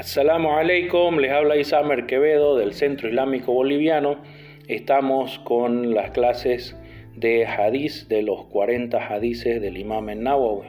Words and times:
Assalamu 0.00 0.48
alaikum, 0.48 1.18
les 1.18 1.30
habla 1.30 1.58
Isamer 1.58 2.06
Quevedo 2.06 2.56
del 2.56 2.72
Centro 2.72 3.06
Islámico 3.06 3.52
Boliviano. 3.52 4.16
Estamos 4.66 5.38
con 5.40 5.94
las 5.94 6.12
clases 6.12 6.74
de 7.16 7.44
hadith 7.44 8.08
de 8.08 8.22
los 8.22 8.46
40 8.46 8.96
hadices 8.96 9.60
del 9.60 9.76
Imam 9.76 10.08
en 10.08 10.22
Nawawi. 10.22 10.68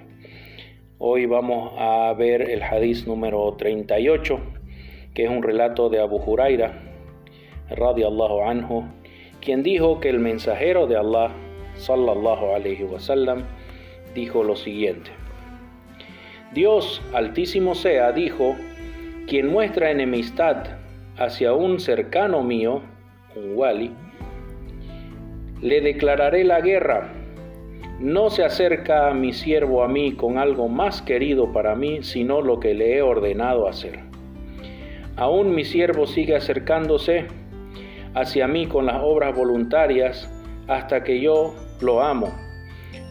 Hoy 0.98 1.28
vamos 1.28 1.72
a 1.78 2.14
ver 2.18 2.42
el 2.42 2.62
hadith 2.62 3.06
número 3.08 3.56
38, 3.58 4.38
que 5.14 5.24
es 5.24 5.30
un 5.30 5.44
relato 5.44 5.88
de 5.88 6.02
Abu 6.02 6.18
Huraira, 6.18 6.74
radiallahu 7.70 8.42
anhu, 8.42 8.84
quien 9.40 9.64
dijo 9.64 10.02
que 10.02 10.10
el 10.10 10.20
mensajero 10.20 10.88
de 10.88 10.98
Allah, 10.98 11.32
sallallahu 11.76 12.54
alayhi 12.54 12.84
wasallam, 12.84 13.46
dijo 14.14 14.44
lo 14.44 14.58
siguiente: 14.58 15.10
Dios 16.54 17.02
altísimo 17.14 17.76
sea, 17.76 18.12
dijo, 18.12 18.58
quien 19.32 19.48
muestra 19.48 19.90
enemistad 19.90 20.58
hacia 21.18 21.54
un 21.54 21.80
cercano 21.80 22.44
mío, 22.44 22.82
un 23.34 23.56
wali, 23.56 23.90
le 25.62 25.80
declararé 25.80 26.44
la 26.44 26.60
guerra. 26.60 27.14
No 28.02 28.30
se 28.30 28.44
acerca 28.44 29.14
mi 29.14 29.32
siervo 29.32 29.86
a 29.86 29.88
mí 29.88 30.12
con 30.18 30.38
algo 30.38 30.68
más 30.68 31.02
querido 31.02 31.54
para 31.54 31.78
mí, 31.78 32.04
sino 32.04 32.42
lo 32.42 32.60
que 32.60 32.74
le 32.74 32.98
he 32.98 33.02
ordenado 33.02 33.70
hacer. 33.70 34.02
Aún 35.16 35.56
mi 35.56 35.64
siervo 35.64 36.08
sigue 36.08 36.36
acercándose 36.36 37.28
hacia 38.14 38.50
mí 38.50 38.68
con 38.68 38.86
las 38.86 39.02
obras 39.02 39.34
voluntarias 39.34 40.30
hasta 40.68 41.06
que 41.06 41.22
yo 41.22 41.56
lo 41.80 42.02
amo. 42.02 42.38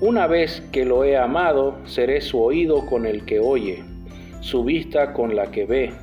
Una 0.03 0.27
vez 0.27 0.61
que 0.71 0.85
lo 0.85 1.03
he 1.03 1.17
amado, 1.17 1.79
seré 1.87 2.21
su 2.21 2.43
oído 2.43 2.85
con 2.85 3.07
el 3.07 3.25
que 3.25 3.41
oye, 3.41 3.83
su 4.41 4.65
vista 4.65 5.15
con 5.15 5.35
la 5.35 5.51
que 5.51 5.65
ve, 5.65 5.95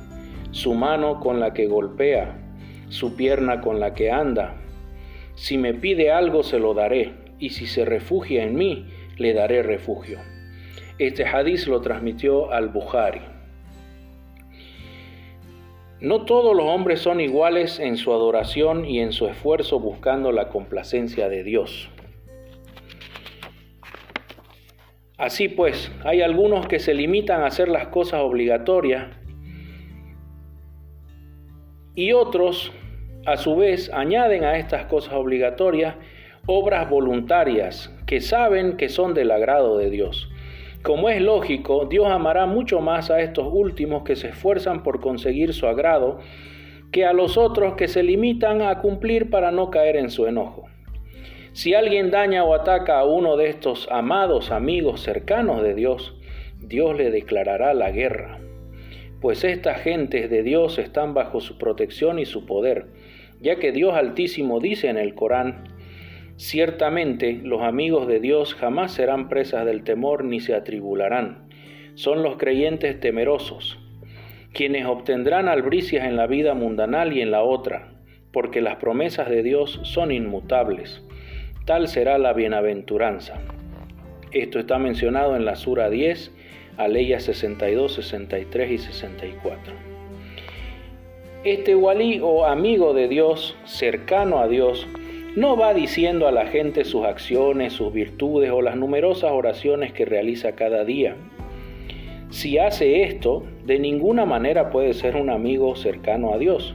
su 0.50 0.74
mano 0.74 1.20
con 1.20 1.40
la 1.40 1.52
que 1.52 1.66
golpea, 1.66 2.36
su 2.88 3.16
pierna 3.16 3.60
con 3.60 3.80
la 3.80 3.94
que 3.94 4.10
anda. 4.10 4.54
Si 5.34 5.58
me 5.58 5.74
pide 5.74 6.10
algo, 6.10 6.42
se 6.42 6.58
lo 6.58 6.74
daré, 6.74 7.12
y 7.38 7.50
si 7.50 7.66
se 7.66 7.84
refugia 7.84 8.44
en 8.44 8.56
mí, 8.56 8.86
le 9.16 9.34
daré 9.34 9.62
refugio. 9.62 10.18
Este 10.98 11.24
hadiz 11.24 11.68
lo 11.68 11.80
transmitió 11.80 12.50
al 12.50 12.68
Bukhari. 12.68 13.20
No 16.00 16.24
todos 16.24 16.56
los 16.56 16.66
hombres 16.66 17.00
son 17.00 17.20
iguales 17.20 17.80
en 17.80 17.96
su 17.96 18.12
adoración 18.12 18.84
y 18.84 19.00
en 19.00 19.12
su 19.12 19.26
esfuerzo 19.26 19.80
buscando 19.80 20.32
la 20.32 20.48
complacencia 20.48 21.28
de 21.28 21.42
Dios. 21.42 21.90
Así 25.16 25.48
pues, 25.48 25.90
hay 26.04 26.22
algunos 26.22 26.68
que 26.68 26.78
se 26.78 26.94
limitan 26.94 27.42
a 27.42 27.46
hacer 27.46 27.68
las 27.68 27.88
cosas 27.88 28.20
obligatorias 28.20 29.17
y 31.98 32.12
otros, 32.12 32.70
a 33.26 33.36
su 33.36 33.56
vez, 33.56 33.90
añaden 33.92 34.44
a 34.44 34.56
estas 34.56 34.84
cosas 34.84 35.14
obligatorias 35.14 35.96
obras 36.46 36.88
voluntarias 36.88 37.92
que 38.06 38.20
saben 38.20 38.76
que 38.76 38.88
son 38.88 39.14
del 39.14 39.32
agrado 39.32 39.78
de 39.78 39.90
Dios. 39.90 40.30
Como 40.82 41.08
es 41.08 41.20
lógico, 41.20 41.86
Dios 41.86 42.06
amará 42.06 42.46
mucho 42.46 42.80
más 42.80 43.10
a 43.10 43.20
estos 43.20 43.48
últimos 43.50 44.04
que 44.04 44.14
se 44.14 44.28
esfuerzan 44.28 44.84
por 44.84 45.00
conseguir 45.00 45.52
su 45.52 45.66
agrado 45.66 46.20
que 46.92 47.04
a 47.04 47.12
los 47.12 47.36
otros 47.36 47.74
que 47.74 47.88
se 47.88 48.04
limitan 48.04 48.62
a 48.62 48.78
cumplir 48.78 49.28
para 49.28 49.50
no 49.50 49.72
caer 49.72 49.96
en 49.96 50.10
su 50.10 50.28
enojo. 50.28 50.66
Si 51.52 51.74
alguien 51.74 52.12
daña 52.12 52.44
o 52.44 52.54
ataca 52.54 53.00
a 53.00 53.06
uno 53.06 53.36
de 53.36 53.48
estos 53.48 53.88
amados 53.90 54.52
amigos 54.52 55.00
cercanos 55.00 55.64
de 55.64 55.74
Dios, 55.74 56.14
Dios 56.60 56.96
le 56.96 57.10
declarará 57.10 57.74
la 57.74 57.90
guerra, 57.90 58.38
pues 59.20 59.44
estas 59.44 59.80
gentes 59.80 60.30
de 60.30 60.42
Dios 60.42 60.78
están 60.78 61.14
bajo 61.14 61.40
su 61.40 61.58
protección 61.58 62.18
y 62.18 62.24
su 62.24 62.46
poder, 62.46 62.86
ya 63.40 63.56
que 63.56 63.72
Dios 63.72 63.94
Altísimo 63.94 64.60
dice 64.60 64.88
en 64.88 64.96
el 64.96 65.14
Corán, 65.14 65.64
ciertamente 66.36 67.40
los 67.42 67.62
amigos 67.62 68.06
de 68.06 68.20
Dios 68.20 68.54
jamás 68.54 68.92
serán 68.92 69.28
presas 69.28 69.66
del 69.66 69.82
temor 69.82 70.24
ni 70.24 70.40
se 70.40 70.54
atribularán, 70.54 71.48
son 71.94 72.22
los 72.22 72.36
creyentes 72.36 73.00
temerosos, 73.00 73.78
quienes 74.52 74.86
obtendrán 74.86 75.48
albricias 75.48 76.06
en 76.06 76.16
la 76.16 76.26
vida 76.26 76.54
mundanal 76.54 77.12
y 77.12 77.20
en 77.20 77.30
la 77.30 77.42
otra, 77.42 77.92
porque 78.32 78.60
las 78.60 78.76
promesas 78.76 79.28
de 79.28 79.42
Dios 79.42 79.80
son 79.82 80.12
inmutables 80.12 81.02
tal 81.68 81.86
será 81.86 82.16
la 82.16 82.32
bienaventuranza. 82.32 83.34
Esto 84.32 84.58
está 84.58 84.78
mencionado 84.78 85.36
en 85.36 85.44
la 85.44 85.54
Sura 85.54 85.90
10, 85.90 86.32
Aleya 86.78 87.20
62, 87.20 87.92
63 87.92 88.70
y 88.70 88.78
64. 88.78 89.74
Este 91.44 91.74
walí 91.74 92.20
o 92.22 92.46
amigo 92.46 92.94
de 92.94 93.08
Dios, 93.08 93.56
cercano 93.64 94.38
a 94.38 94.48
Dios, 94.48 94.86
no 95.36 95.56
va 95.56 95.74
diciendo 95.74 96.26
a 96.26 96.32
la 96.32 96.46
gente 96.46 96.84
sus 96.84 97.04
acciones, 97.04 97.74
sus 97.74 97.92
virtudes 97.92 98.50
o 98.50 98.62
las 98.62 98.76
numerosas 98.76 99.30
oraciones 99.32 99.92
que 99.92 100.06
realiza 100.06 100.52
cada 100.52 100.84
día. 100.84 101.16
Si 102.30 102.56
hace 102.58 103.02
esto, 103.02 103.44
de 103.66 103.78
ninguna 103.78 104.24
manera 104.24 104.70
puede 104.70 104.94
ser 104.94 105.16
un 105.16 105.28
amigo 105.28 105.76
cercano 105.76 106.32
a 106.32 106.38
Dios 106.38 106.74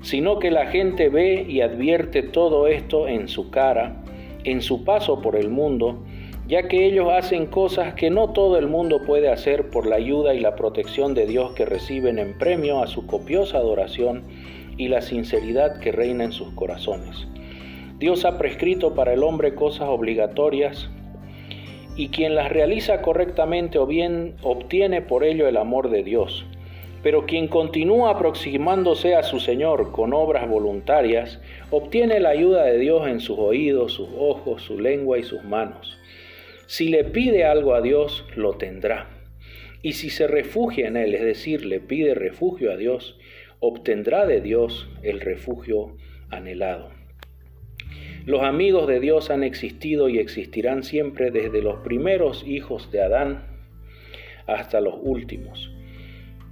sino 0.00 0.38
que 0.38 0.50
la 0.50 0.66
gente 0.66 1.08
ve 1.08 1.44
y 1.48 1.60
advierte 1.60 2.22
todo 2.22 2.66
esto 2.66 3.08
en 3.08 3.28
su 3.28 3.50
cara, 3.50 4.02
en 4.44 4.62
su 4.62 4.84
paso 4.84 5.20
por 5.20 5.36
el 5.36 5.48
mundo, 5.48 6.04
ya 6.48 6.66
que 6.66 6.86
ellos 6.86 7.12
hacen 7.12 7.44
cosas 7.44 7.92
que 7.92 8.08
no 8.08 8.30
todo 8.32 8.56
el 8.56 8.68
mundo 8.68 9.02
puede 9.02 9.28
hacer 9.28 9.68
por 9.68 9.86
la 9.86 9.96
ayuda 9.96 10.34
y 10.34 10.40
la 10.40 10.56
protección 10.56 11.12
de 11.12 11.26
Dios 11.26 11.52
que 11.52 11.66
reciben 11.66 12.18
en 12.18 12.38
premio 12.38 12.82
a 12.82 12.86
su 12.86 13.06
copiosa 13.06 13.58
adoración 13.58 14.22
y 14.78 14.88
la 14.88 15.02
sinceridad 15.02 15.78
que 15.80 15.92
reina 15.92 16.24
en 16.24 16.32
sus 16.32 16.50
corazones. 16.54 17.28
Dios 17.98 18.24
ha 18.24 18.38
prescrito 18.38 18.94
para 18.94 19.12
el 19.12 19.24
hombre 19.24 19.54
cosas 19.54 19.88
obligatorias 19.90 20.88
y 21.96 22.08
quien 22.08 22.34
las 22.34 22.50
realiza 22.50 23.02
correctamente 23.02 23.78
o 23.78 23.86
bien 23.86 24.36
obtiene 24.42 25.02
por 25.02 25.24
ello 25.24 25.48
el 25.48 25.58
amor 25.58 25.90
de 25.90 26.02
Dios. 26.02 26.46
Pero 27.02 27.26
quien 27.26 27.48
continúa 27.48 28.10
aproximándose 28.10 29.14
a 29.14 29.22
su 29.22 29.38
Señor 29.38 29.92
con 29.92 30.14
obras 30.14 30.48
voluntarias, 30.48 31.40
obtiene 31.70 32.20
la 32.20 32.30
ayuda 32.30 32.64
de 32.64 32.78
Dios 32.78 33.06
en 33.06 33.20
sus 33.20 33.38
oídos, 33.38 33.92
sus 33.92 34.08
ojos, 34.18 34.62
su 34.62 34.80
lengua 34.80 35.18
y 35.18 35.24
sus 35.24 35.44
manos. 35.44 35.97
Si 36.68 36.88
le 36.88 37.02
pide 37.02 37.44
algo 37.44 37.74
a 37.74 37.80
Dios, 37.80 38.26
lo 38.36 38.58
tendrá. 38.58 39.08
Y 39.80 39.94
si 39.94 40.10
se 40.10 40.26
refugia 40.26 40.86
en 40.86 40.98
Él, 40.98 41.14
es 41.14 41.22
decir, 41.22 41.64
le 41.64 41.80
pide 41.80 42.14
refugio 42.14 42.70
a 42.70 42.76
Dios, 42.76 43.18
obtendrá 43.58 44.26
de 44.26 44.42
Dios 44.42 44.86
el 45.02 45.20
refugio 45.20 45.96
anhelado. 46.28 46.90
Los 48.26 48.42
amigos 48.42 48.86
de 48.86 49.00
Dios 49.00 49.30
han 49.30 49.44
existido 49.44 50.10
y 50.10 50.18
existirán 50.18 50.82
siempre 50.82 51.30
desde 51.30 51.62
los 51.62 51.80
primeros 51.80 52.46
hijos 52.46 52.92
de 52.92 53.00
Adán 53.00 53.46
hasta 54.46 54.82
los 54.82 54.96
últimos 55.00 55.72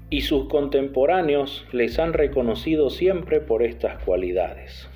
y 0.09 0.23
sus 0.23 0.49
contemporáneos 0.49 1.67
les 1.73 1.99
han 1.99 2.15
reconocido 2.15 2.89
siempre 2.89 3.41
por 3.41 3.63
estas 3.63 4.03
cualidades. 4.05 4.89